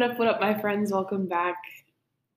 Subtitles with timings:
[0.00, 0.90] What up, what up, my friends?
[0.90, 1.56] Welcome back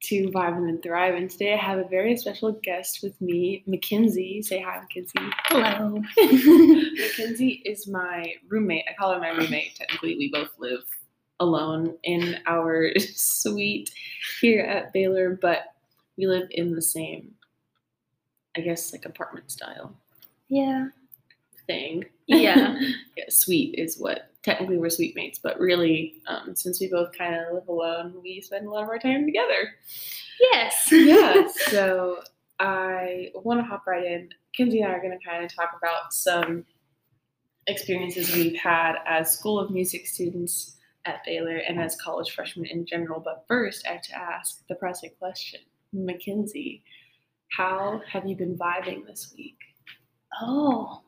[0.02, 1.16] to Vibing and Thrive.
[1.16, 4.42] And today I have a very special guest with me, Mackenzie.
[4.42, 5.14] Say hi, Mackenzie.
[5.46, 6.02] Hello.
[6.18, 8.84] Mackenzie is my roommate.
[8.90, 9.76] I call her my roommate.
[9.76, 10.84] Technically, we both live
[11.40, 13.92] alone in our suite
[14.42, 15.74] here at Baylor, but
[16.18, 17.32] we live in the same,
[18.58, 19.96] I guess, like apartment style
[20.50, 20.88] Yeah.
[21.66, 22.04] thing.
[22.28, 22.78] Yeah.
[23.16, 27.36] yeah, suite is what technically we're suite mates, but really, um, since we both kind
[27.36, 29.74] of live alone, we spend a lot of our time together.
[30.40, 30.88] Yes.
[30.92, 32.20] Yeah, so
[32.60, 34.30] I want to hop right in.
[34.56, 36.66] Kinsey and I are going to kind of talk about some
[37.68, 42.86] experiences we've had as School of Music students at Baylor and as college freshmen in
[42.86, 43.20] general.
[43.20, 46.84] But first, I have to ask the pressing question Mackenzie,
[47.52, 49.58] how have you been vibing this week?
[50.42, 51.02] Oh.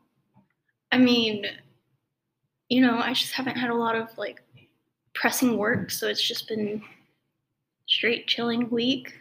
[0.92, 1.46] I mean,
[2.70, 4.42] you know, I just haven't had a lot of like
[5.14, 6.82] pressing work, so it's just been
[7.88, 9.14] straight chilling week.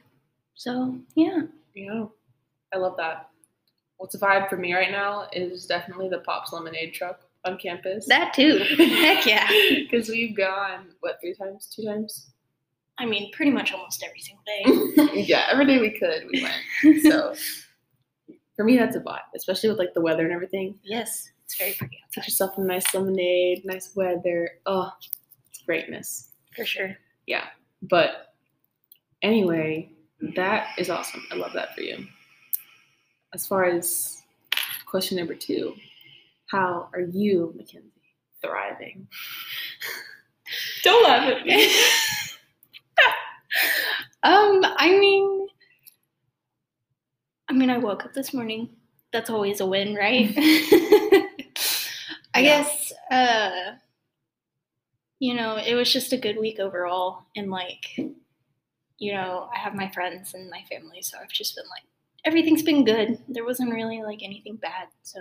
[0.55, 1.43] So, yeah.
[1.75, 2.07] Yeah,
[2.73, 3.29] I love that.
[3.97, 8.07] What's a vibe for me right now is definitely the Pops Lemonade truck on campus.
[8.07, 8.59] That too.
[8.79, 9.49] Heck yeah.
[9.71, 11.73] Because we've gone, what, three times?
[11.75, 12.31] Two times?
[12.99, 15.23] I mean, pretty much almost every single day.
[15.23, 17.03] yeah, every day we could, we went.
[17.03, 17.35] So
[18.57, 20.79] for me, that's a vibe, especially with like the weather and everything.
[20.83, 21.31] yes.
[21.45, 24.49] It's very pretty Get yourself a nice lemonade, nice weather.
[24.67, 26.31] Oh, it's greatness.
[26.57, 26.97] For sure.
[27.27, 27.45] Yeah.
[27.83, 28.35] But
[29.23, 29.91] anyway,
[30.37, 31.27] that is awesome.
[31.33, 32.07] I love that for you.
[33.33, 34.23] As far as
[34.87, 35.75] question number two,
[36.47, 37.91] how are you, Mackenzie,
[38.41, 39.09] thriving?
[40.85, 41.75] Don't laugh at me.
[44.25, 45.49] Um, I mean,
[47.51, 48.71] I mean, I woke up this morning.
[49.13, 50.35] That's always a win, right?
[52.35, 52.63] I Yeah.
[52.63, 53.77] guess, uh,
[55.19, 57.25] you know, it was just a good week overall.
[57.37, 57.97] And like,
[58.99, 61.85] you know, I have my friends and my family, so I've just been like,
[62.25, 63.19] everything's been good.
[63.29, 64.89] There wasn't really like anything bad.
[65.03, 65.21] So,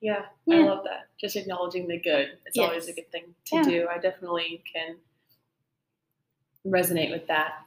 [0.00, 0.56] Yeah, Yeah.
[0.56, 1.08] I love that.
[1.20, 2.38] Just acknowledging the good.
[2.46, 3.62] It's always a good thing to Yeah.
[3.62, 3.88] do.
[3.88, 4.98] I definitely can
[6.66, 7.64] resonate with that.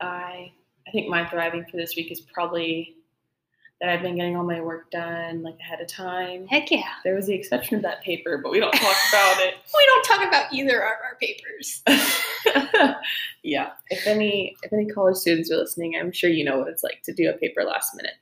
[0.00, 0.52] I
[0.86, 2.96] I think my thriving for this week is probably
[3.80, 6.46] that I've been getting all my work done like ahead of time.
[6.48, 6.88] heck yeah.
[7.04, 9.54] There was the exception of that paper, but we don't talk about it.
[9.76, 11.82] We don't talk about either of our papers.
[13.44, 13.70] yeah.
[13.90, 17.02] If any if any college students are listening, I'm sure you know what it's like
[17.04, 18.14] to do a paper last minute.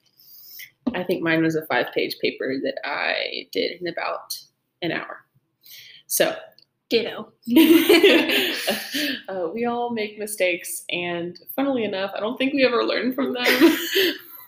[0.95, 4.39] I think mine was a five page paper that I did in about
[4.83, 5.25] an hour.
[6.07, 6.37] So
[6.89, 7.33] Ditto.
[9.29, 13.33] uh, we all make mistakes, and funnily enough, I don't think we ever learn from
[13.33, 13.45] them.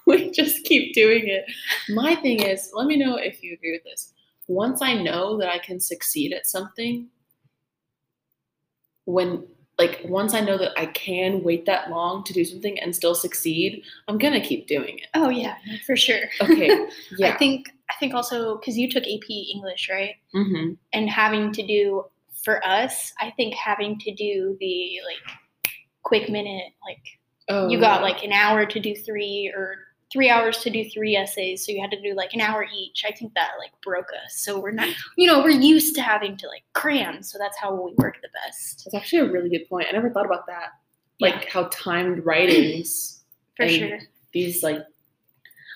[0.16, 1.44] we just keep doing it.
[1.90, 4.14] My thing is, let me know if you agree with this.
[4.46, 7.08] Once I know that I can succeed at something,
[9.04, 9.46] when
[9.78, 13.14] like once I know that I can wait that long to do something and still
[13.14, 15.08] succeed, I'm gonna keep doing it.
[15.14, 16.22] Oh, yeah, for sure.
[16.40, 16.86] Okay.
[17.18, 17.34] Yeah.
[17.34, 20.14] I think I think also because you took AP English, right?
[20.34, 20.72] Mm-hmm.
[20.92, 22.04] And having to do
[22.42, 25.36] for us, I think having to do the like
[26.02, 27.02] quick minute, like
[27.50, 28.06] Oh, you got yeah.
[28.06, 29.76] like an hour to do three or
[30.12, 33.04] three hours to do three essays, so you had to do like an hour each.
[33.06, 34.36] I think that like broke us.
[34.40, 37.74] So we're not, you know, we're used to having to like cram, so that's how
[37.74, 38.84] we work the best.
[38.84, 39.86] That's actually a really good point.
[39.88, 40.68] I never thought about that.
[41.20, 41.50] Like Yeah.
[41.50, 43.24] how timed writings,
[43.56, 43.98] For sure.
[44.32, 44.78] these like,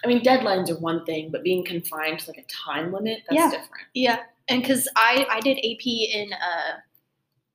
[0.04, 3.34] I mean, deadlines are one thing, but being confined to like a time limit, that's
[3.36, 3.50] Yeah.
[3.50, 3.70] different.
[3.94, 6.78] Yeah, and because I I did AP in uh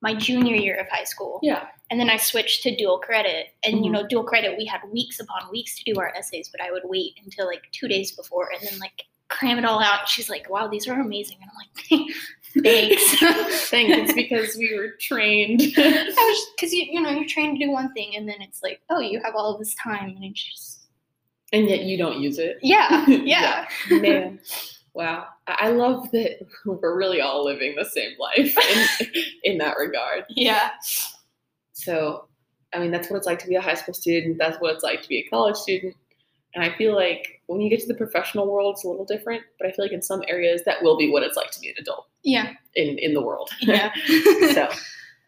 [0.02, 1.40] my junior year of high school.
[1.42, 1.68] Yeah.
[1.90, 3.48] And then I switched to dual credit.
[3.64, 3.94] And, you Mhm.
[3.94, 6.84] know, dual credit, we had weeks upon weeks to do our essays, but I would
[6.86, 10.00] wait until like two days before and then like cram it all out.
[10.02, 11.38] And she's like, wow, these are amazing.
[11.42, 12.16] And I'm like,
[12.64, 13.20] thanks.
[13.70, 13.98] Thanks.
[14.10, 15.60] It's because we were trained.
[15.60, 19.00] Because, you, you know, you're trained to do one thing and then it's like, oh,
[19.00, 20.10] you have all this time.
[20.16, 20.88] And it's just,
[21.54, 22.58] and yet you don't use it.
[22.62, 23.68] yeah, yeah.
[23.90, 24.40] Man.
[24.94, 25.28] Wow.
[25.48, 28.58] I I love that we're really all living the same life
[29.00, 30.24] in, in that regard.
[30.30, 30.72] Yeah.
[31.78, 32.28] So,
[32.74, 34.38] I mean, that's what it's like to be a high school student.
[34.40, 35.96] That's what it's like to be a college student.
[36.56, 39.44] And I feel like when you get to the professional world, it's a little different.
[39.60, 41.70] But I feel like in some areas, that will be what it's like to be
[41.70, 42.54] an adult Yeah.
[42.76, 43.50] in, in the world.
[43.62, 43.92] Yeah.
[44.54, 44.68] so,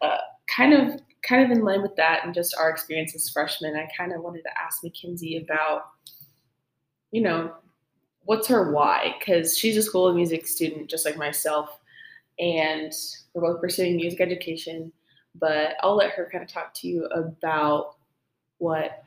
[0.02, 0.18] uh,
[0.54, 3.88] kind of kind of in line with that and just our experience as freshmen, I
[3.96, 5.82] kind of wanted to ask Mackenzie about,
[7.12, 7.52] you know,
[8.24, 9.14] what's her why?
[9.18, 11.78] Because she's a School of Music student just like myself,
[12.38, 12.92] and
[13.34, 14.90] we're both pursuing music education.
[15.34, 17.96] But I'll let her kind of talk to you about
[18.58, 19.04] what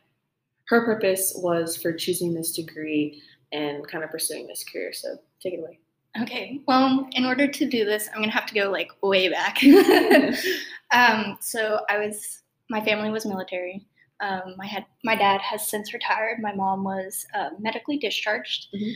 [0.67, 3.21] her purpose was for choosing this degree
[3.51, 4.93] and kind of pursuing this career.
[4.93, 5.79] So take it away.
[6.21, 6.61] Okay.
[6.67, 9.61] Well, in order to do this, I'm gonna have to go like way back.
[10.91, 13.85] um, so I was my family was military.
[14.19, 16.39] Um, my had my dad has since retired.
[16.39, 18.93] My mom was uh, medically discharged, Mhm.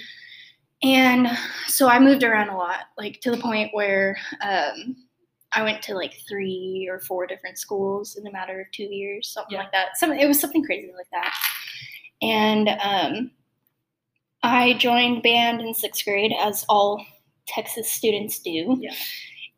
[0.83, 1.37] and
[1.67, 4.95] so I moved around a lot, like to the point where um,
[5.57, 9.27] I went to like three or four different schools in a matter of two years,
[9.29, 9.63] something Yeah.
[9.63, 9.97] like that.
[9.97, 11.33] Some it was something crazy like that,
[12.21, 13.31] and um,
[14.43, 17.03] I joined band in sixth grade, as all
[17.47, 18.77] Texas students do.
[18.79, 18.93] Yeah.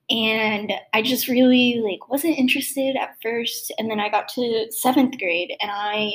[0.10, 5.20] And I just really like wasn't interested at first, and then I got to seventh
[5.20, 6.12] grade, and I,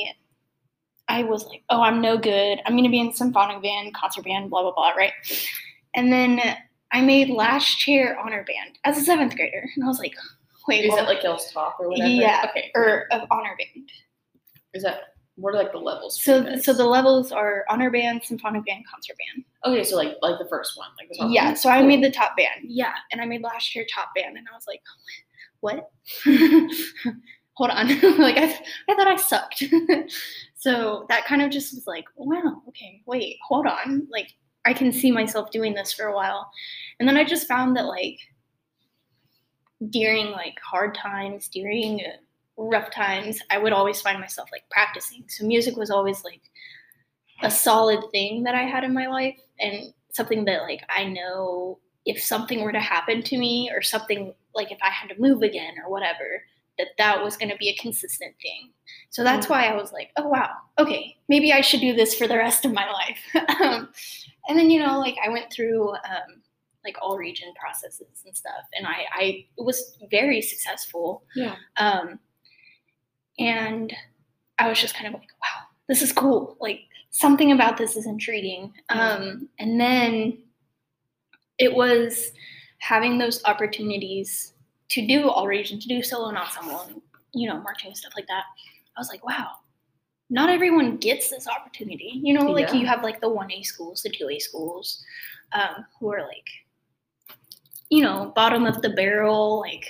[1.08, 2.58] I was like, oh, I'm no good.
[2.64, 5.12] I'm gonna be in symphonic band, concert band, blah blah blah, right?
[5.94, 6.40] And then
[6.94, 10.14] I made last chair honor band as a seventh grader, and I was like,
[10.68, 12.08] wait, Is well, that like y'all's talk or whatever?
[12.08, 12.70] Yeah, Okay.
[12.74, 13.90] or of honor band?
[14.72, 15.00] Is that
[15.36, 16.22] what are like the levels?
[16.22, 19.44] So, so the levels are honor band, symphonic band, concert band.
[19.66, 21.56] okay, so like like the first one, like the top Yeah, one?
[21.56, 22.60] so I made the top band.
[22.64, 24.80] Yeah, and I made last year top band, and I was like,
[25.60, 25.90] what?
[27.56, 27.88] Hold on,
[28.18, 28.58] like I,
[28.88, 29.62] I thought I sucked.
[30.56, 34.28] so that kind of just was like, wow, okay, wait, hold on, like
[34.66, 36.50] I can see myself doing this for a while,
[36.98, 38.18] and then I just found that like
[39.90, 42.00] during like hard times, during
[42.56, 45.24] rough times, I would always find myself like practicing.
[45.28, 46.40] So music was always like
[47.42, 51.78] a solid thing that I had in my life and something that like I know
[52.06, 55.42] if something were to happen to me or something like if I had to move
[55.42, 56.44] again or whatever
[56.78, 58.70] that that was going to be a consistent thing.
[59.10, 59.50] So that's Mm.
[59.50, 62.64] why I was like, oh wow, okay, maybe I should do this for the rest
[62.64, 63.88] of my life.
[64.48, 66.42] and then you know like I went through um,
[66.84, 71.56] like all region processes and stuff and I I was very successful Yeah.
[71.76, 72.18] um,
[73.38, 73.92] and
[74.58, 76.56] I was just kind of like, wow, this is cool.
[76.60, 76.80] Like
[77.10, 78.72] something about this is intriguing.
[78.88, 80.38] Um, and then
[81.58, 82.30] it was
[82.78, 84.52] having those opportunities
[84.90, 87.00] to do all region, to do solo and ensemble, and,
[87.32, 88.44] you know, marching and stuff like that.
[88.96, 89.52] I was like, wow,
[90.34, 92.20] not everyone gets this opportunity.
[92.20, 92.74] You know, like Yeah.
[92.80, 95.00] you have like the 1A schools, the 2A schools,
[95.52, 96.48] um, who are like,
[97.88, 99.86] you know, bottom of the barrel, like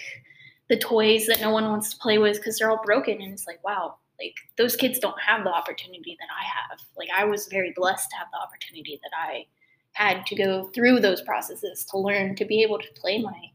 [0.69, 3.23] the toys that no one wants to play with because they're all broken.
[3.23, 6.79] And it's like, wow, like those kids don't have the opportunity that I have.
[6.94, 9.46] Like I was very blessed to have the opportunity that I
[9.93, 13.50] had to go through those processes to learn to be able to play my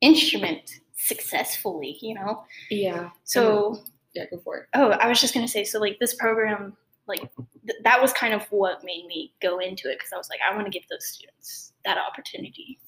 [0.00, 2.44] instrument successfully, you know?
[2.70, 3.10] Yeah.
[3.24, 4.66] So, Yeah, go for it.
[4.74, 6.76] oh, I was just going to say, so like this program,
[7.06, 10.28] like th- that was kind of what made me go into it because I was
[10.30, 12.78] like, I want to give those students that opportunity.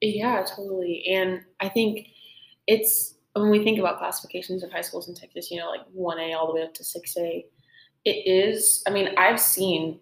[0.00, 1.04] Yeah, totally.
[1.10, 2.08] And I think
[2.66, 6.36] it's when we think about classifications of high schools in Texas, you know, like 1A
[6.36, 7.44] all the way up to 6A,
[8.04, 10.00] it is, I mean, I've seen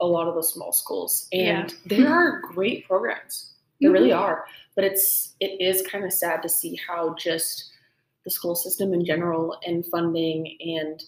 [0.00, 3.52] a lot of those small schools and there are great programs.
[3.80, 4.22] There really mm-hmm.
[4.22, 4.44] are.
[4.74, 7.71] But it's it is kind of sad to see how just
[8.24, 11.02] the school system in general and funding and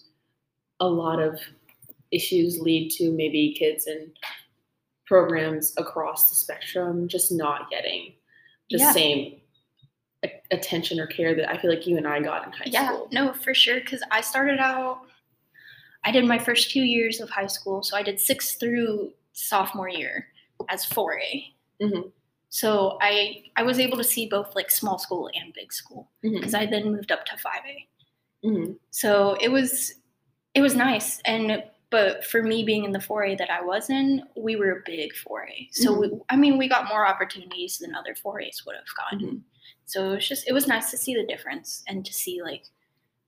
[0.79, 1.39] a lot of
[2.11, 4.09] issues lead to maybe kids and
[5.05, 8.13] programs across the spectrum just not getting
[8.69, 8.91] the Yeah.
[8.91, 9.41] same
[10.23, 12.87] a- attention or care that I feel like you and I got in high yeah,
[12.87, 13.07] school.
[13.11, 13.79] Yeah, no, for sure.
[13.79, 15.01] Because I started out,
[16.03, 17.83] I did my first two years of high school.
[17.83, 20.27] So I did sixth through sophomore year
[20.69, 21.53] as 4A.
[21.81, 22.11] Mhm.
[22.55, 26.09] So I I was able to see both like small school and big school
[26.39, 27.77] because I then moved up to 5A.
[28.47, 28.79] Mhm.
[28.91, 29.95] So it was
[30.53, 34.23] it was nice and but for me being in the 4A that I was in,
[34.37, 35.67] we were a big 4A.
[35.71, 39.19] So we, I mean, we got more opportunities than other 4As would have gotten.
[39.37, 39.41] Mhm.
[39.85, 42.63] So it was just it was nice to see the difference and to see like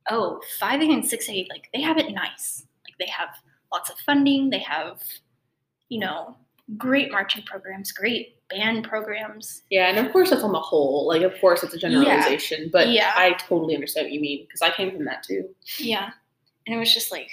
[0.10, 2.66] oh, 5A and 6A like they have it nice.
[2.88, 3.32] Like they have
[3.74, 5.02] lots of funding, they have
[5.90, 6.38] you know,
[6.76, 9.64] great marching programs, great band programs.
[9.70, 11.08] Yeah, and of course that's on the whole.
[11.08, 13.14] Like, of course it's a generalization, but Yeah.
[13.16, 15.50] I totally understand what you mean because I came from that too.
[15.78, 16.12] Yeah.
[16.66, 17.30] And it was just like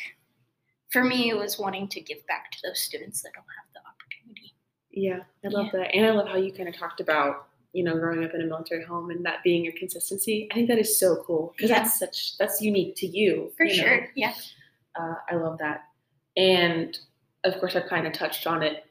[0.92, 3.80] for me it was wanting to give back to those students that don't have the
[3.80, 4.54] opportunity.
[4.92, 7.94] Yeah, I love that, and I love how you kind of talked about you know
[7.98, 10.46] growing up in a military home and that being your consistency.
[10.52, 11.80] I think that is so cool because Yeah.
[11.80, 13.52] that's such that's unique to you.
[13.56, 13.82] For you know?
[13.88, 14.08] sure.
[14.14, 14.34] Yeah.
[14.94, 15.80] Uh, I love that.
[16.36, 16.96] And
[17.42, 18.84] of course, I've kind of touched on it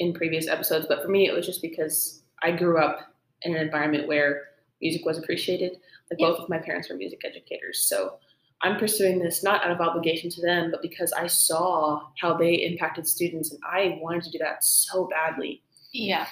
[0.00, 3.60] in previous episodes, but for me, it was just because I grew up in an
[3.62, 4.48] environment where
[4.80, 5.72] music was appreciated.
[6.10, 6.28] Like Yeah.
[6.28, 7.86] both of my parents were music educators.
[7.88, 8.18] So
[8.62, 12.54] I'm pursuing this not out of obligation to them, but because I saw how they
[12.54, 15.62] impacted students and I wanted to do that so badly.
[15.92, 16.26] Yeah.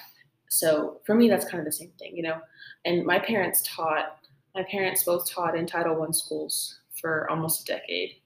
[0.48, 2.40] So for me, that's kind of the same thing, you know.
[2.84, 4.18] And my parents taught,
[4.54, 8.16] my parents both taught in Title One schools for almost a decade,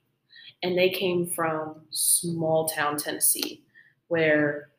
[0.62, 3.64] and they came from small town Tennessee,
[4.08, 4.70] where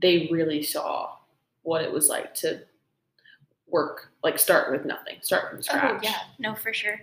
[0.00, 1.12] they really saw
[1.62, 2.60] what it was like to
[3.66, 5.96] work, like start with nothing, start from scratch.
[5.96, 6.18] Oh yeah.
[6.38, 7.00] No, for sure.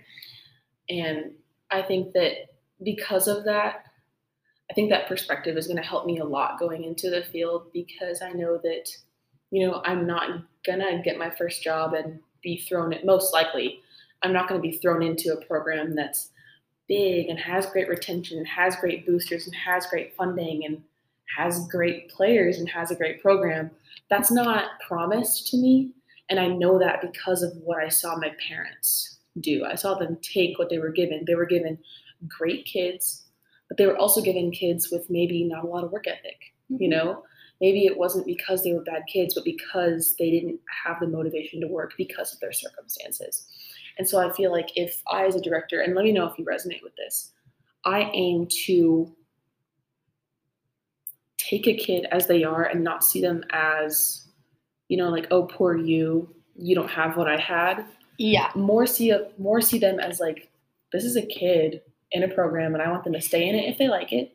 [0.88, 1.32] And
[1.70, 3.84] I think that because of that,
[4.70, 7.72] I think that perspective is going to help me a lot going into the field
[7.72, 8.88] because I know that,
[9.50, 13.32] you know, I'm not going to get my first job and be thrown at most
[13.32, 13.80] likely.
[14.22, 16.30] I'm not going to be thrown into a program that's
[16.88, 20.82] big and has great retention and has great boosters and has great funding and
[21.36, 23.70] has great players and has a great program.
[24.10, 25.90] That's not promised to me.
[26.28, 29.64] And I know that because of what I saw my parents do.
[29.64, 31.24] I saw them take what they were given.
[31.26, 31.78] They were given
[32.26, 33.26] great kids,
[33.68, 36.82] but they were also given kids with maybe not a lot of work ethic, mm-hmm.
[36.82, 37.22] you know?
[37.60, 41.60] Maybe it wasn't because they were bad kids, but because they didn't have the motivation
[41.62, 43.46] to work because of their circumstances.
[43.98, 46.38] And so I feel like if I, as a director, and let me know if
[46.38, 47.32] you resonate with this,
[47.86, 49.10] I aim to
[51.48, 54.26] take a kid as they are and not see them as,
[54.88, 57.84] you know, like, oh, poor you, you don't have what I had.
[58.18, 58.50] Yeah.
[58.54, 60.50] More see a, more see them as like,
[60.92, 63.68] this is a kid in a program and I want them to stay in it
[63.68, 64.32] if they like it.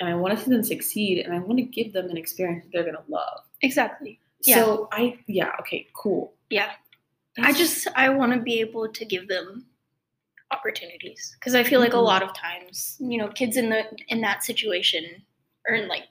[0.00, 2.64] And I want to see them succeed and I want to give them an experience
[2.64, 3.40] that they're gonna love.
[3.62, 4.20] Exactly.
[4.44, 4.56] Yeah.
[4.56, 6.34] So I yeah, okay, cool.
[6.50, 6.70] Yeah.
[7.36, 9.64] That's, I just I want to be able to give them
[10.50, 11.98] opportunities because I feel like mm-hmm.
[11.98, 15.04] a lot of times, you know, kids in the in that situation
[15.68, 16.04] or in like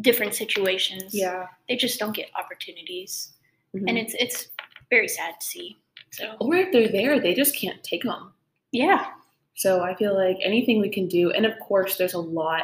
[0.00, 3.32] different situations, yeah, they just don't get opportunities,
[3.74, 3.88] mm-hmm.
[3.88, 4.48] and it's it's
[4.90, 5.78] very sad to see.
[6.10, 8.32] So, or if they're there, they just can't take them.
[8.72, 9.06] Yeah.
[9.54, 12.62] So I feel like anything we can do, and of course, there's a lot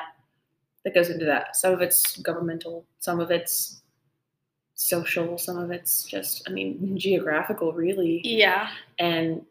[0.84, 1.56] that goes into that.
[1.56, 3.82] Some of it's governmental, some of it's
[4.74, 8.20] social, some of it's just, I mean, geographical, really.
[8.24, 8.68] Yeah.
[8.98, 9.42] And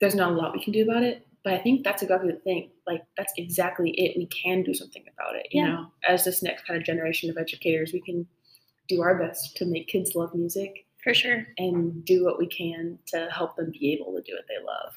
[0.00, 1.26] there's not a lot we can do about it.
[1.42, 2.70] But I think that's exactly the thing.
[2.86, 4.16] Like, that's exactly it.
[4.16, 5.48] We can do something about it.
[5.50, 5.68] You yeah.
[5.68, 8.26] know, as this next kind of generation of educators, we can
[8.88, 10.86] do our best to make kids love music.
[11.02, 11.46] For sure.
[11.58, 14.92] And do what we can to help them be able to do what they love.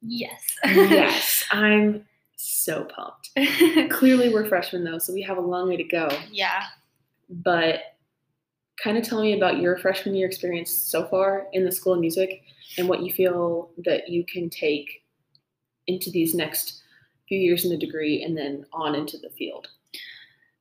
[0.00, 0.42] Yes.
[0.64, 1.44] yes.
[1.50, 2.04] I'm
[2.36, 3.30] so pumped.
[3.90, 6.08] Clearly, we're freshmen, though, so we have a long way to go.
[6.30, 6.62] Yeah.
[7.28, 7.80] But
[8.82, 12.00] kind of tell me about your freshman year experience so far in the School of
[12.00, 12.42] Music
[12.76, 15.02] and what you feel that you can take
[15.86, 16.82] into these next
[17.28, 19.68] few years in the degree and then on into the field.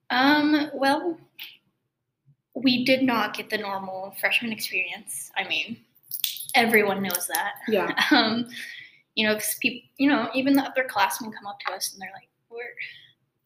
[0.09, 1.17] Um, well,
[2.53, 5.31] we did not get the normal freshman experience.
[5.35, 5.77] I mean,
[6.55, 7.53] everyone knows that.
[7.67, 7.93] Yeah.
[8.11, 8.47] Um,
[9.15, 12.11] you know, because people, you know, even the upperclassmen come up to us and they're
[12.15, 12.73] like, "We're,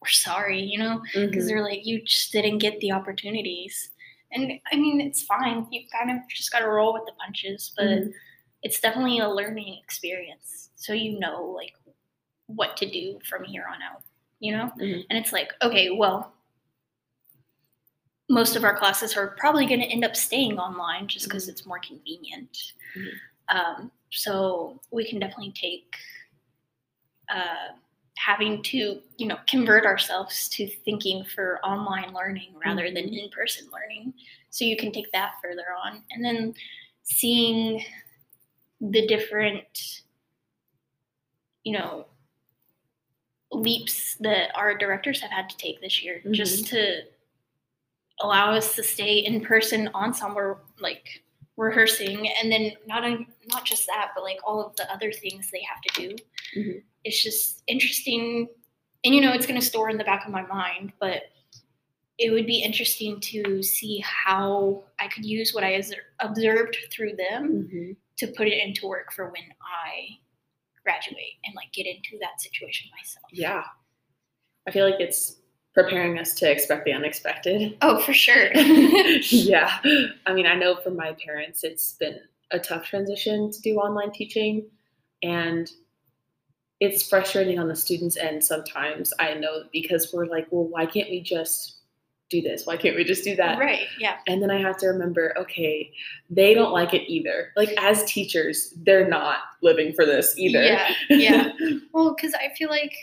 [0.01, 1.47] we're sorry," you know, because mm-hmm.
[1.47, 3.89] they're like, "You just didn't get the opportunities."
[4.31, 5.67] And I mean, it's fine.
[5.69, 8.09] You kind of just got to roll with the punches, but mm-hmm.
[8.63, 10.69] it's definitely a learning experience.
[10.75, 11.73] So you know, like,
[12.47, 14.03] what to do from here on out,
[14.39, 14.71] you know?
[14.79, 15.01] Mm-hmm.
[15.09, 16.33] And it's like, okay, well,
[18.29, 21.51] most of our classes are probably going to end up staying online just because mm-hmm.
[21.51, 22.73] it's more convenient.
[22.95, 23.57] Mm-hmm.
[23.57, 25.95] Um, so we can definitely take
[27.33, 27.73] uh,
[28.17, 32.95] having to you know convert ourselves to thinking for online learning rather mm-hmm.
[32.95, 34.13] than in-person learning
[34.49, 36.53] so you can take that further on and then
[37.03, 37.83] seeing
[38.81, 40.01] the different
[41.63, 42.05] you know
[43.51, 46.33] leaps that our directors have had to take this year mm-hmm.
[46.33, 47.01] just to
[48.21, 51.23] allow us to stay in person ensemble like
[51.55, 53.03] rehearsing and then not
[53.51, 56.15] not just that but like all of the other things they have to do
[56.59, 58.47] mm-hmm it's just interesting
[59.03, 61.23] and you know it's going to store in the back of my mind but
[62.17, 65.81] it would be interesting to see how i could use what i
[66.19, 67.91] observed through them mm-hmm.
[68.17, 70.09] to put it into work for when i
[70.87, 73.25] graduate and like get into that situation myself.
[73.33, 73.63] Yeah.
[74.65, 75.41] I feel like it's
[75.73, 77.77] preparing us to expect the unexpected.
[77.81, 78.51] Oh for sure.
[78.55, 79.79] Yeah.
[80.25, 82.19] I mean i know for my parents it's been
[82.51, 84.65] a tough transition to do online teaching
[85.23, 85.69] and
[86.79, 89.11] it's frustrating on the student's end sometimes.
[89.19, 91.76] I know because we're like, well, why can't we just
[92.29, 92.65] do this?
[92.65, 93.57] Why can't we just do that?
[93.57, 93.87] Right.
[93.99, 94.17] Yeah.
[94.27, 95.91] And then I have to remember, okay,
[96.29, 97.51] they don't like it either.
[97.55, 100.63] Like as teachers, they're not living for this either.
[100.63, 100.91] Yeah.
[101.09, 101.51] Yeah.
[101.93, 102.93] well, because I feel like,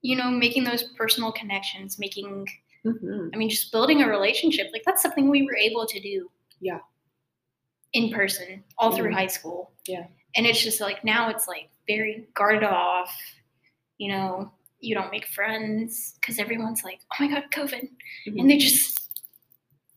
[0.00, 2.46] you know, making those personal connections, making,
[2.86, 3.28] mm-hmm.
[3.34, 6.30] I mean, just building a relationship, like that's something we were able to do.
[6.60, 6.78] Yeah.
[7.92, 9.18] In person, all through mm-hmm.
[9.18, 9.72] high school.
[9.86, 10.06] Yeah.
[10.36, 13.14] And it's just like now it's like very guarded off.
[13.98, 17.88] You know, you don't make friends because everyone's like, oh my God, COVID.
[18.26, 18.38] Mm-hmm.
[18.38, 19.10] And they just,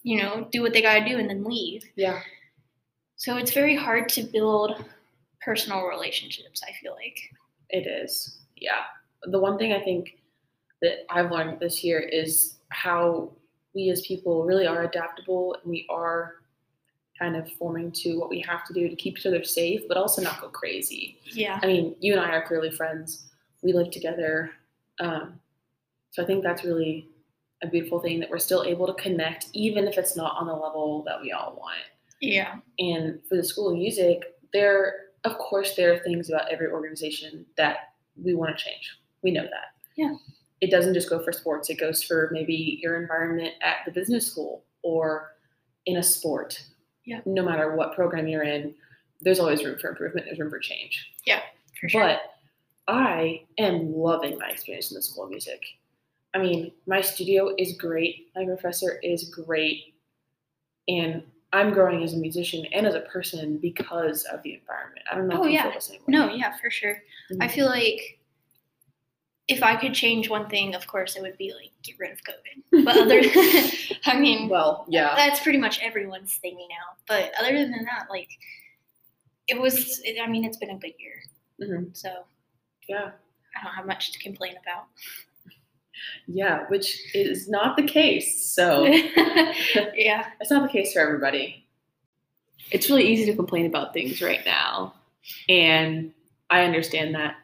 [0.03, 1.83] you know, do what they got to do and then leave.
[1.95, 2.21] Yeah.
[3.15, 4.83] So it's very hard to build
[5.41, 7.19] personal relationships, I feel like.
[7.69, 8.39] It is.
[8.55, 8.81] Yeah.
[9.23, 10.17] The one thing I think
[10.81, 13.31] that I've learned this year is how
[13.75, 16.35] we as people really are adaptable and we are
[17.19, 19.95] kind of forming to what we have to do to keep each other safe, but
[19.95, 21.19] also not go crazy.
[21.25, 21.59] Yeah.
[21.61, 23.27] I mean, you and I are clearly friends.
[23.61, 24.51] We live together.
[24.99, 25.39] Um,
[26.11, 27.07] so I think that's really
[27.63, 30.53] a beautiful thing that we're still able to connect, even if it's not on the
[30.53, 31.77] level that we all want.
[32.19, 32.55] Yeah.
[32.79, 37.45] And for the School of Music, there, of course, there are things about every organization
[37.57, 38.97] that we want to change.
[39.21, 39.75] We know that.
[39.95, 40.15] Yeah.
[40.59, 44.27] It doesn't just go for sports, it goes for maybe your environment at the business
[44.27, 45.31] school or
[45.85, 46.63] in a sport.
[47.05, 47.21] Yeah.
[47.25, 48.75] No matter what program you're in,
[49.21, 51.11] there's always room for improvement, there's room for change.
[51.25, 51.41] Yeah,
[51.79, 52.01] for sure.
[52.01, 52.21] But
[52.91, 55.63] I am loving my experience in the School of Music.
[56.33, 59.93] I mean, my studio is great, my professor is great,
[60.89, 65.05] and I'm growing as a musician and as a person because of the environment.
[65.11, 65.63] I don't know Oh, yeah.
[65.63, 66.05] feel the same way.
[66.09, 67.01] no, yeah, for sure.
[67.39, 67.51] I Mhm.
[67.51, 68.19] feel like
[69.47, 72.19] if I could change one thing, of course, it would be like get rid of
[72.23, 72.85] COVID.
[72.85, 73.19] But other,
[74.05, 75.13] I mean, well, yeah.
[75.15, 76.95] that's pretty much everyone's thingy now.
[77.07, 78.29] But other than that, like,
[79.47, 79.99] it was.
[80.05, 81.23] It, I mean, it's been a good year,
[81.61, 81.95] Mhm.
[81.97, 82.23] so
[82.87, 83.11] Yeah.
[83.55, 84.85] I don't have much to complain about.
[86.27, 88.53] Yeah, which is not the case.
[88.53, 88.85] So
[89.95, 91.67] yeah, it's not the case for everybody.
[92.71, 94.93] It's really easy to complain about things right now.
[95.49, 96.13] And
[96.49, 97.35] I understand that.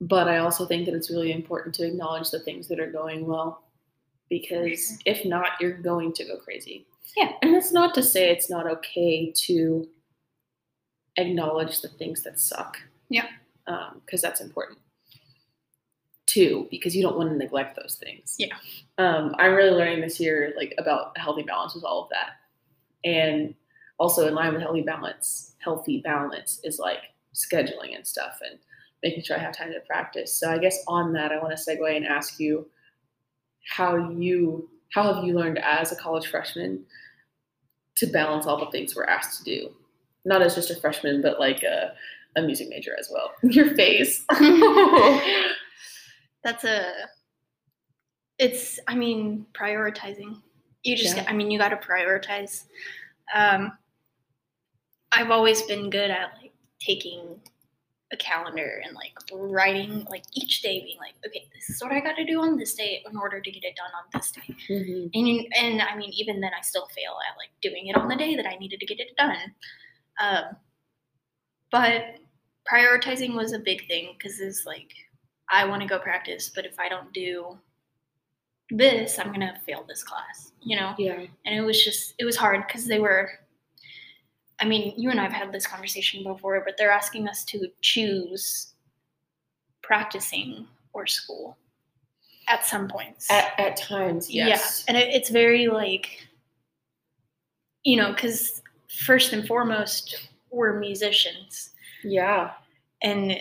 [0.00, 3.26] But I also think that it's really important to acknowledge the things that are going
[3.26, 3.64] well.
[4.30, 4.96] Because mm-hmm.
[5.06, 6.86] if not, you're going to go crazy.
[7.16, 7.32] Yeah.
[7.42, 9.88] And that's not to say it's not okay to
[11.16, 12.78] acknowledge the things that suck.
[13.08, 13.26] Yeah.
[13.66, 14.78] Because that's important
[16.26, 18.36] too, because you don't want to neglect those things.
[18.38, 18.54] Yeah.
[18.98, 23.54] Um, I'm really learning this year, like about healthy balance with all of that, and
[23.98, 25.54] also in line with healthy balance.
[25.58, 27.00] Healthy balance is like
[27.34, 28.58] scheduling and stuff, and
[29.02, 30.34] making sure I have time to practice.
[30.34, 32.66] So I guess on that, I want to segue and ask you
[33.66, 36.84] how you how have you learned as a college freshman
[37.96, 39.70] to balance all the things we're asked to do,
[40.24, 41.92] not as just a freshman, but like a
[42.36, 43.32] a music major as well.
[43.42, 44.24] Your face.
[46.42, 46.92] that's a.
[48.38, 48.78] It's.
[48.88, 50.40] I mean, prioritizing.
[50.82, 51.16] You just.
[51.16, 51.24] Yeah.
[51.28, 52.64] I mean, you got to prioritize.
[53.34, 53.72] Um,
[55.12, 57.40] I've always been good at like taking
[58.12, 61.98] a calendar and like writing like each day being like okay this is what i
[62.00, 64.54] got to do on this day in order to get it done on this day
[64.68, 65.10] Mhm.
[65.14, 68.06] and you- and I mean even then I still fail at like doing it on
[68.06, 69.54] the day that I needed to get it done.
[70.20, 70.44] Um,
[71.72, 72.16] but
[72.70, 74.90] prioritizing was a big thing because it's like
[75.50, 77.58] I want to go practice, but if I don't do
[78.70, 80.94] this, I'm gonna fail this class, you know.
[80.98, 81.24] Yeah.
[81.44, 83.30] And it was just it was hard because they were.
[84.60, 88.74] I mean, you and I've had this conversation before, but they're asking us to choose
[89.82, 91.58] practicing or school
[92.48, 93.30] at some points.
[93.30, 94.84] At, at times, yes.
[94.86, 96.26] Yeah, and it, it's very like,
[97.82, 98.62] you know, because
[99.04, 101.70] first and foremost, we're musicians,
[102.04, 102.52] Yeah.
[103.02, 103.36] and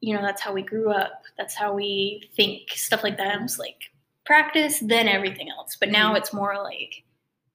[0.00, 1.22] you know that's how we grew up.
[1.38, 2.70] That's how we think.
[2.70, 3.40] Stuff like that.
[3.40, 3.78] Was like
[4.26, 5.76] practice, then everything else.
[5.78, 6.18] But now Mhm.
[6.18, 7.04] it's more like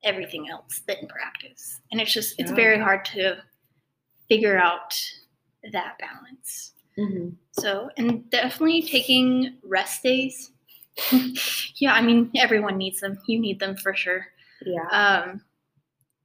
[0.04, 2.56] everything else, then practice, and it's just it's Yeah.
[2.56, 3.44] very hard to
[4.30, 4.98] figure out
[5.74, 6.74] that balance.
[6.96, 10.52] hmm So, and definitely taking rest days.
[11.76, 13.20] yeah, I mean, everyone needs them.
[13.28, 14.28] You need them for sure.
[14.66, 14.88] Yeah.
[14.90, 15.44] Um,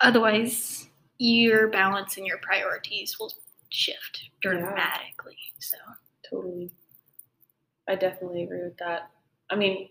[0.01, 3.33] otherwise, your balance and your priorities will
[3.73, 5.37] shift dramatically.
[5.59, 5.77] So,
[6.29, 6.71] Totally.
[7.89, 9.11] I definitely agree with that.
[9.51, 9.89] I mean,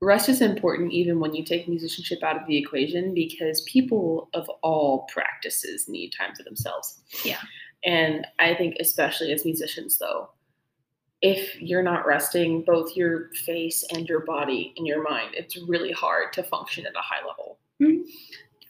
[0.00, 4.48] rest is important even when you take musicianship out of the equation because people of
[4.62, 7.00] all practices need time for themselves.
[7.24, 7.40] Yeah.
[7.84, 10.30] And I think, especially as musicians, though,
[11.22, 15.92] if you're not resting both your face and your body and your mind, it's really
[15.92, 17.58] hard to function at a high level.
[17.80, 18.04] Mhm.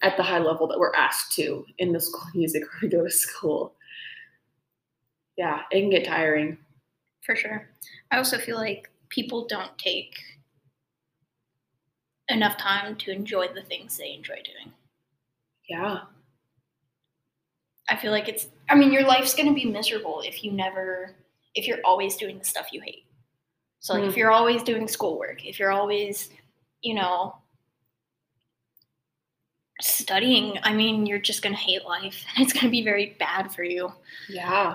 [0.02, 3.04] At the high level that we're asked to in the school music or to go
[3.04, 3.74] to school.
[5.38, 6.58] Yeah, it can get tiring.
[7.24, 7.68] for sure.
[8.10, 10.14] I also feel like people don't take
[12.28, 14.72] enough time to enjoy the things they enjoy doing.
[15.68, 16.00] Yeah.
[17.88, 21.14] I feel like it's, I mean, your life's going to be miserable if you never,
[21.54, 23.04] if you're always doing the stuff you hate.
[23.80, 24.16] So, like, if Mm.
[24.16, 26.30] you're always doing schoolwork, if you're always,
[26.82, 27.36] you know,
[29.80, 33.16] studying, I mean, you're just going to hate life and it's going to be very
[33.18, 33.92] bad for you.
[34.28, 34.74] Yeah.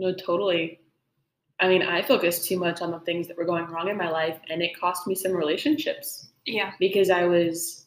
[0.00, 0.80] No, totally.
[1.60, 4.08] I mean, I focused too much on the things that were going wrong in my
[4.10, 6.72] life and it cost me some relationships Yeah.
[6.80, 7.86] because I was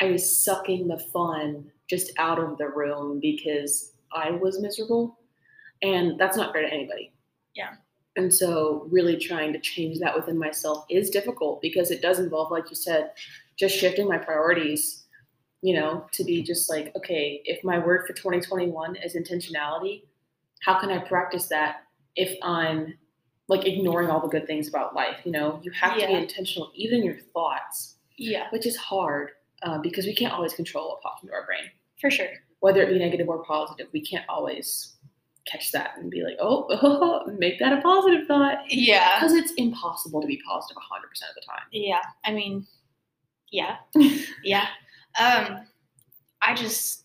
[0.00, 5.18] I was sucking the fun just out of the room because I was miserable.
[5.82, 7.12] And that's not fair to anybody.
[7.54, 7.74] Yeah.
[8.16, 12.52] And so really trying to change that within myself is difficult because it does involve,
[12.52, 13.10] like you said,
[13.58, 15.04] just shifting my priorities
[15.62, 20.04] you know, to be just like, okay, if my word for 2021 is intentionality,
[20.60, 21.82] how can I practice that
[22.16, 22.94] if I'm
[23.48, 25.18] like ignoring all the good things about life?
[25.24, 29.30] You know, you have to be intentional even in your thoughts, Yeah, which is hard
[29.62, 31.70] uh, because we can't always control what pops into our brain,
[32.00, 32.28] for sure.
[32.60, 33.88] whether it be negative or positive.
[33.92, 34.96] We can't always
[35.46, 38.58] catch that and be like, oh, make that a positive thought.
[38.68, 39.18] Yeah.
[39.18, 41.62] Because it's impossible to be positive 100% of the time.
[41.72, 42.00] Yeah.
[42.24, 42.66] I mean,
[43.50, 43.76] yeah.
[44.44, 44.66] yeah.
[45.18, 45.66] Um,
[46.42, 47.04] I just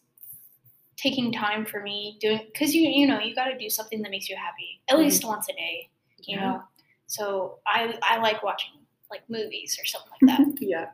[1.06, 4.10] taking time for me doing because you you know you got to do something that
[4.10, 5.30] makes you happy at least mm-hmm.
[5.32, 5.90] once a day.
[6.24, 6.64] You know.
[7.08, 8.72] So I I like watching
[9.12, 10.58] like movies or something like that.
[10.60, 10.88] yeah.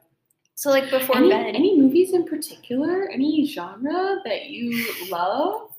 [0.55, 1.55] so like before Any, bed.
[1.55, 3.09] any movies in particular?
[3.09, 5.69] Any genre that you love?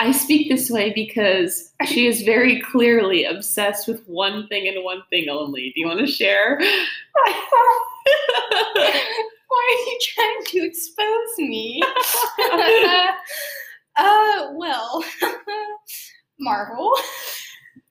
[0.00, 5.02] I speak this way because she is very clearly obsessed with one thing and one
[5.10, 5.72] thing only.
[5.74, 6.58] Do you want to share?
[9.52, 11.82] Why are you trying to expose me?
[13.96, 15.04] Uh, well,
[16.40, 16.92] Marvel.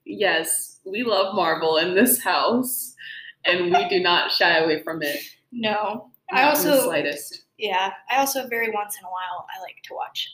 [0.04, 2.94] yes, we love Marvel in this house,
[3.44, 5.18] and we do not shy away from it.
[5.52, 7.44] No, I not in the also slightest.
[7.58, 7.92] yeah.
[8.10, 10.28] I also very once in a while I like to watch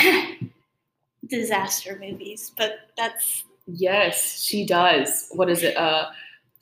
[0.00, 0.46] uh,
[1.28, 5.28] disaster movies, but that's Yes, she does.
[5.32, 5.76] What is it?
[5.76, 6.06] Uh,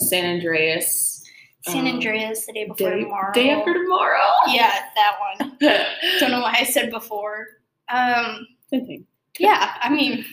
[0.00, 1.22] San Andreas.
[1.62, 3.32] San um, Andreas, the day before Day, tomorrow.
[3.32, 4.28] day after tomorrow.
[4.48, 5.56] Yeah, that one.
[6.18, 7.46] Don't know why I said before.
[7.92, 9.06] Um, Same thing.
[9.38, 10.24] yeah, I mean,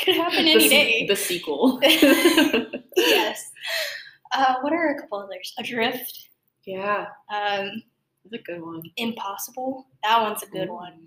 [0.00, 1.06] could happen any se- day.
[1.06, 1.78] the sequel.
[2.96, 3.50] yes.
[4.32, 5.52] Uh, what are a couple others?
[5.58, 6.28] Adrift.
[6.66, 7.82] yeah, Um,
[8.24, 8.82] that's a good one.
[8.96, 9.86] Impossible.
[10.02, 11.06] That one's a good one.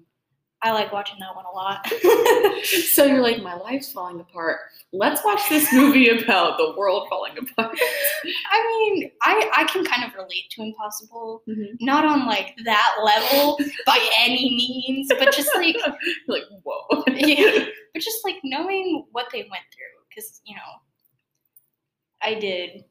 [0.62, 1.86] I like watching that one a lot.
[2.89, 4.60] So you're like, my life's falling apart.
[4.91, 7.78] Let's watch this movie about the world falling apart.
[8.52, 11.78] I mean, I I can kind of relate to Impossible, Mhm.
[11.80, 15.78] not on like that level by any means, but just like
[16.28, 17.04] like, whoa.
[17.08, 17.65] Yeah.
[17.93, 20.72] but just like knowing what they went through, because you know,
[22.22, 22.84] I did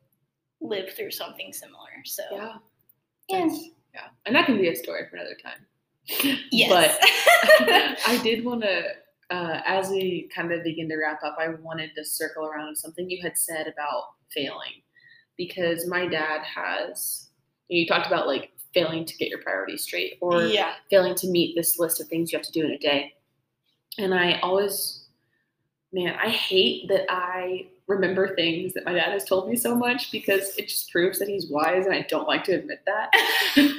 [0.63, 1.91] live through something similar.
[2.05, 2.55] So Yeah.
[3.29, 3.49] yeah,
[3.95, 4.09] yeah.
[4.25, 5.67] And that can be a story for another time.
[6.51, 8.83] Yes, But I did want to,
[9.31, 13.09] uh, as we kind of begin to wrap up, I wanted to circle around something
[13.09, 14.83] you had said about failing,
[15.37, 17.25] because my dad has.
[17.69, 21.55] You talked about like failing to get your priorities straight, or yeah, failing to meet
[21.55, 23.13] this list of things you have to do in a day.
[23.99, 25.07] And I always,
[25.93, 30.13] man, I hate that I remember things that my dad has told me so much
[30.13, 33.11] because it just proves that he's wise, and I don't like to admit that.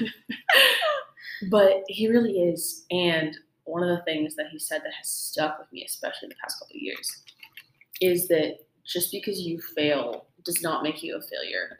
[1.49, 2.85] but he really is.
[2.91, 6.29] And one of the things that he said that has stuck with me, especially in
[6.29, 7.23] the past couple of years,
[8.01, 11.79] is that just because you fail does not make you a failure.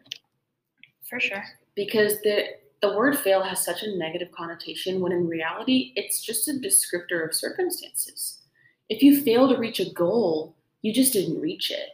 [1.07, 1.43] for sure.
[1.75, 2.43] Because the
[2.81, 7.27] the word fail has such a negative connotation when in reality it's just a descriptor
[7.27, 8.39] of circumstances.
[8.87, 11.89] If you fail to reach a goal, you just didn't reach it.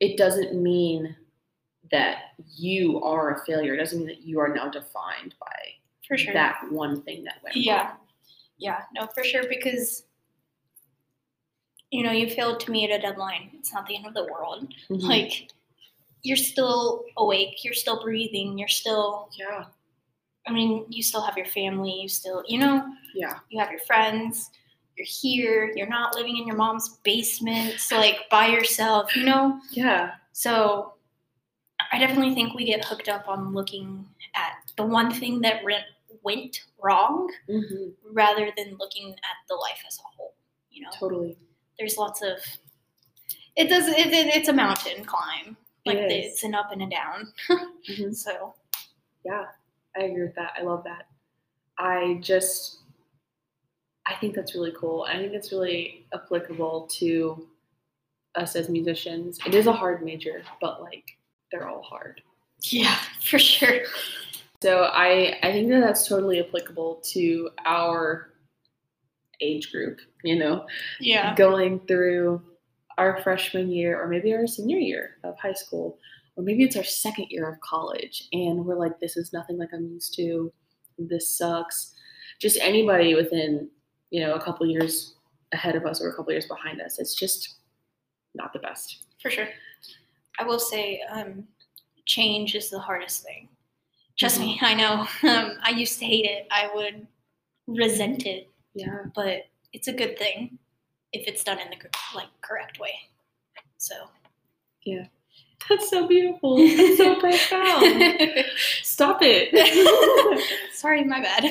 [0.00, 1.14] It doesn't mean
[1.92, 2.18] that
[2.56, 3.74] you are a failure.
[3.74, 5.54] It doesn't mean that you are now defined by
[6.12, 6.34] For sure.
[6.34, 7.88] that one thing that went Yeah.
[7.88, 7.96] wrong.
[8.58, 10.04] Yeah, no, for sure, because
[11.90, 13.50] you know, you failed to meet a deadline.
[13.54, 14.72] It's not the end of the world.
[14.90, 15.02] Mhm.
[15.02, 15.50] Like
[16.22, 19.66] you're still awake, you're still breathing, you're still yeah,
[20.46, 23.80] I mean, you still have your family, you still you know, yeah, you have your
[23.80, 24.50] friends,
[24.96, 29.60] you're here, you're not living in your mom's basement, so like by yourself, you know?
[29.70, 30.94] yeah, So
[31.90, 35.84] I definitely think we get hooked up on looking at the one thing that went
[36.22, 40.34] went wrong hmm rather than looking at the life as a whole.
[40.70, 41.36] You know, totally.
[41.78, 42.38] there's lots of
[43.56, 45.56] it does it, it, it's a mountain climb.
[45.84, 47.32] Like It it's an up and a down.
[47.88, 48.14] Mhm.
[48.16, 48.54] So
[49.24, 49.44] Yeah,
[49.96, 50.52] I agree with that.
[50.58, 51.08] I love that.
[51.78, 52.78] I just,
[54.06, 55.06] I think that's really cool.
[55.08, 57.48] I think it's really applicable to
[58.34, 59.38] us as musicians.
[59.46, 61.04] It is a hard major, but like
[61.50, 62.22] they're all hard.
[62.62, 63.80] yeah, for sure.
[64.62, 68.30] So I, I think that that's totally applicable to our
[69.40, 69.98] age group.
[70.22, 70.66] You know,
[71.00, 71.34] Yeah.
[71.34, 72.40] going through
[72.98, 75.98] our freshman year or maybe our senior year of high school
[76.36, 79.70] or maybe it's our second year of college and we're like this is nothing like
[79.72, 80.52] i'm used to
[80.98, 81.94] this sucks
[82.38, 83.68] just anybody within
[84.10, 85.14] you know a couple years
[85.52, 87.56] ahead of us or a couple years behind us it's just
[88.34, 89.48] not the best For sure.
[90.38, 91.44] I will say, um,
[92.04, 93.48] change is the hardest thing.
[94.18, 95.06] Trust me, I know.
[95.28, 96.46] Um, I used to hate it.
[96.50, 97.06] I would
[97.68, 100.58] resent it, yeah but it's a good thing
[101.12, 101.76] if it's done in the
[102.14, 102.92] like correct way.
[103.78, 103.94] So
[104.84, 105.06] Yeah.
[105.68, 106.56] That's so beautiful.
[106.58, 108.44] That's so profound.
[108.82, 109.54] Stop it.
[110.74, 111.44] Sorry, my bad.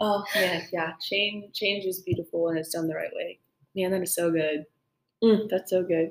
[0.00, 0.92] oh man, yeah.
[1.00, 3.40] Change change is beautiful when it's done the right way.
[3.74, 4.64] Man, that is so good.
[5.24, 6.10] Mm, that's so good.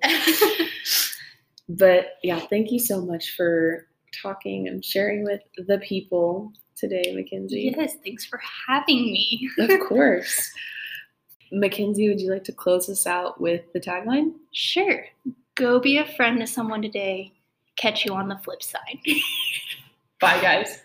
[1.70, 7.74] But yeah, thank you so much for talking and sharing with the people today, Mackenzie.
[7.76, 9.50] Yes, thanks for having me.
[9.58, 10.52] of course.
[11.52, 14.34] Mackenzie, would you like to close us out with the tagline?
[14.54, 15.06] Sure.
[15.56, 17.34] Go be a friend to someone today.
[17.76, 19.00] Catch you on the flip side.
[20.20, 20.82] Bye, guys.